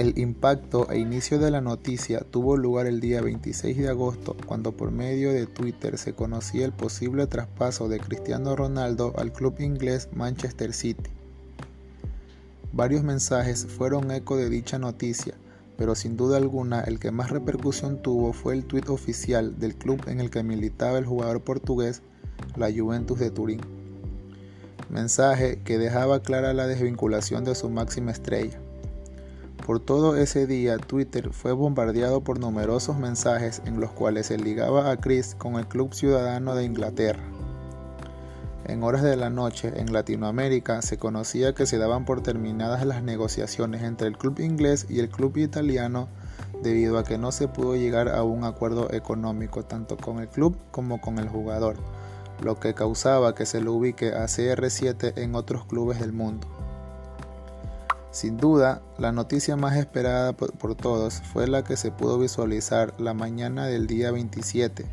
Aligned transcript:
El 0.00 0.18
impacto 0.18 0.90
e 0.90 0.98
inicio 0.98 1.38
de 1.38 1.50
la 1.50 1.60
noticia 1.60 2.20
tuvo 2.20 2.56
lugar 2.56 2.86
el 2.86 3.00
día 3.00 3.20
26 3.20 3.76
de 3.76 3.90
agosto, 3.90 4.34
cuando 4.46 4.72
por 4.72 4.92
medio 4.92 5.30
de 5.30 5.44
Twitter 5.44 5.98
se 5.98 6.14
conocía 6.14 6.64
el 6.64 6.72
posible 6.72 7.26
traspaso 7.26 7.86
de 7.86 8.00
Cristiano 8.00 8.56
Ronaldo 8.56 9.12
al 9.18 9.30
club 9.30 9.56
inglés 9.60 10.08
Manchester 10.14 10.72
City. 10.72 11.10
Varios 12.72 13.04
mensajes 13.04 13.66
fueron 13.66 14.10
eco 14.10 14.38
de 14.38 14.48
dicha 14.48 14.78
noticia, 14.78 15.34
pero 15.76 15.94
sin 15.94 16.16
duda 16.16 16.38
alguna 16.38 16.80
el 16.80 16.98
que 16.98 17.10
más 17.10 17.28
repercusión 17.28 18.00
tuvo 18.00 18.32
fue 18.32 18.54
el 18.54 18.64
tuit 18.64 18.88
oficial 18.88 19.58
del 19.58 19.74
club 19.74 20.00
en 20.06 20.20
el 20.20 20.30
que 20.30 20.42
militaba 20.42 20.96
el 20.96 21.04
jugador 21.04 21.42
portugués, 21.42 22.00
la 22.56 22.72
Juventus 22.72 23.18
de 23.18 23.30
Turín. 23.30 23.60
Mensaje 24.88 25.60
que 25.62 25.76
dejaba 25.76 26.22
clara 26.22 26.54
la 26.54 26.66
desvinculación 26.66 27.44
de 27.44 27.54
su 27.54 27.68
máxima 27.68 28.12
estrella. 28.12 28.58
Por 29.70 29.78
todo 29.78 30.16
ese 30.16 30.48
día, 30.48 30.78
Twitter 30.78 31.30
fue 31.30 31.52
bombardeado 31.52 32.22
por 32.22 32.40
numerosos 32.40 32.98
mensajes 32.98 33.62
en 33.66 33.78
los 33.78 33.92
cuales 33.92 34.26
se 34.26 34.36
ligaba 34.36 34.90
a 34.90 34.96
Chris 34.96 35.36
con 35.36 35.60
el 35.60 35.68
Club 35.68 35.94
Ciudadano 35.94 36.56
de 36.56 36.64
Inglaterra. 36.64 37.22
En 38.64 38.82
horas 38.82 39.04
de 39.04 39.16
la 39.16 39.30
noche, 39.30 39.72
en 39.76 39.92
Latinoamérica, 39.92 40.82
se 40.82 40.98
conocía 40.98 41.54
que 41.54 41.66
se 41.66 41.78
daban 41.78 42.04
por 42.04 42.20
terminadas 42.20 42.84
las 42.84 43.04
negociaciones 43.04 43.84
entre 43.84 44.08
el 44.08 44.18
club 44.18 44.40
inglés 44.40 44.86
y 44.88 44.98
el 44.98 45.08
club 45.08 45.36
italiano 45.36 46.08
debido 46.64 46.98
a 46.98 47.04
que 47.04 47.16
no 47.16 47.30
se 47.30 47.46
pudo 47.46 47.76
llegar 47.76 48.08
a 48.08 48.24
un 48.24 48.42
acuerdo 48.42 48.92
económico 48.92 49.64
tanto 49.64 49.96
con 49.96 50.18
el 50.18 50.26
club 50.26 50.56
como 50.72 51.00
con 51.00 51.20
el 51.20 51.28
jugador, 51.28 51.76
lo 52.42 52.58
que 52.58 52.74
causaba 52.74 53.36
que 53.36 53.46
se 53.46 53.60
lo 53.60 53.74
ubique 53.74 54.14
a 54.14 54.24
CR7 54.24 55.16
en 55.18 55.36
otros 55.36 55.64
clubes 55.64 56.00
del 56.00 56.12
mundo. 56.12 56.48
Sin 58.10 58.36
duda, 58.36 58.82
la 58.98 59.12
noticia 59.12 59.56
más 59.56 59.76
esperada 59.76 60.32
por, 60.32 60.74
todos 60.74 61.22
fue 61.32 61.46
la 61.46 61.62
que 61.62 61.76
se 61.76 61.92
pudo 61.92 62.18
visualizar 62.18 62.92
la 63.00 63.14
mañana 63.14 63.66
del 63.66 63.86
día 63.86 64.10
27 64.10 64.84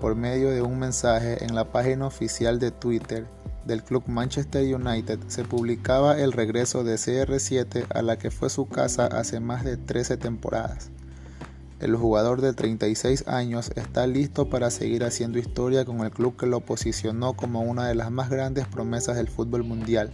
por 0.00 0.16
medio 0.16 0.50
de 0.50 0.62
un 0.62 0.80
mensaje 0.80 1.44
en 1.44 1.54
la 1.54 1.70
página 1.70 2.06
oficial 2.06 2.58
de 2.58 2.72
Twitter 2.72 3.26
del 3.64 3.84
club 3.84 4.02
Manchester 4.08 4.74
United 4.74 5.20
se 5.28 5.44
publicaba 5.44 6.18
el 6.20 6.32
regreso 6.32 6.82
de 6.82 6.94
CR7 6.94 7.86
a 7.94 8.02
la 8.02 8.18
que 8.18 8.32
fue 8.32 8.50
su 8.50 8.66
casa 8.66 9.06
hace 9.06 9.38
más 9.38 9.64
de 9.64 9.76
13 9.76 10.16
temporadas. 10.16 10.90
El 11.78 11.94
jugador 11.94 12.40
de 12.40 12.52
36 12.52 13.28
años 13.28 13.70
está 13.76 14.06
listo 14.06 14.48
para 14.48 14.70
seguir 14.70 15.04
haciendo 15.04 15.38
historia 15.38 15.84
con 15.84 16.00
el 16.00 16.10
club 16.10 16.36
que 16.36 16.46
lo 16.46 16.60
posicionó 16.60 17.34
como 17.34 17.60
una 17.60 17.86
de 17.86 17.94
las 17.94 18.10
más 18.10 18.30
grandes 18.30 18.66
promesas 18.66 19.16
del 19.16 19.28
fútbol 19.28 19.62
mundial. 19.62 20.12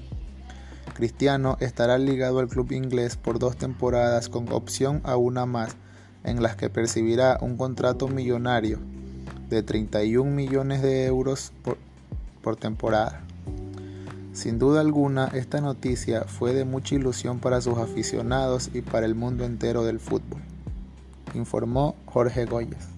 Cristiano 0.99 1.57
estará 1.61 1.97
ligado 1.97 2.41
al 2.41 2.49
club 2.49 2.73
inglés 2.73 3.15
por 3.15 3.39
dos 3.39 3.57
temporadas 3.57 4.29
con 4.29 4.53
opción 4.53 5.01
a 5.05 5.17
una 5.17 5.47
más, 5.47 5.77
en 6.25 6.43
las 6.43 6.57
que 6.57 6.71
percibirá 6.71 7.39
un 7.41 7.57
contrato 7.57 8.09
millonario 8.09 8.81
de 9.49 9.63
31 9.63 10.29
millones 10.29 10.83
de 10.83 11.07
euros 11.07 11.53
por, 11.63 11.79
por 12.43 12.57
temporada. 12.57 13.21
Sin 14.33 14.59
duda 14.59 14.81
alguna, 14.81 15.29
esta 15.35 15.61
noticia 15.61 16.23
fue 16.25 16.53
de 16.53 16.65
mucha 16.65 16.97
ilusión 16.97 17.39
para 17.39 17.61
sus 17.61 17.79
aficionados 17.79 18.69
y 18.75 18.81
para 18.81 19.07
el 19.07 19.15
mundo 19.15 19.45
entero 19.45 19.85
del 19.85 20.01
fútbol, 20.01 20.43
informó 21.33 21.95
Jorge 22.07 22.45
Goyes. 22.45 22.98